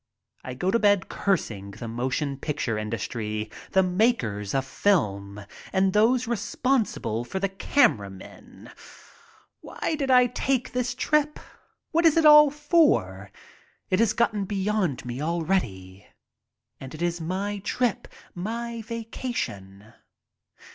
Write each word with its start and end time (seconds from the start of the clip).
I 0.43 0.55
go 0.55 0.71
to 0.71 0.79
bed 0.79 1.09
cursing 1.09 1.69
the 1.77 1.87
motion 1.87 2.35
picture 2.37 2.75
industry, 2.79 3.51
the 3.69 3.83
makers 3.83 4.55
of 4.55 4.65
film, 4.65 5.45
and 5.71 5.93
those 5.93 6.25
responsible 6.27 7.23
for 7.23 7.39
camera 7.41 8.09
men. 8.09 8.71
Why 9.59 9.93
did 9.95 10.09
I 10.09 10.25
take 10.25 10.71
the 10.71 10.83
trip? 10.83 11.39
What 11.91 12.07
is 12.07 12.17
it 12.17 12.25
all 12.25 12.49
for? 12.49 13.29
It 13.91 13.99
has 13.99 14.13
gotten 14.13 14.45
beyond 14.45 15.05
me 15.05 15.21
already 15.21 16.07
and 16.79 16.95
it 16.95 17.03
is 17.03 17.21
my 17.21 17.59
trip, 17.59 18.07
my 18.33 18.81
vacation. 18.81 19.93